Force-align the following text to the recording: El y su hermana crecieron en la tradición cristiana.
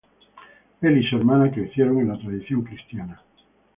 El 0.81 0.97
y 0.97 1.07
su 1.07 1.17
hermana 1.17 1.51
crecieron 1.51 1.99
en 1.99 2.07
la 2.07 2.17
tradición 2.17 2.63
cristiana. 2.63 3.21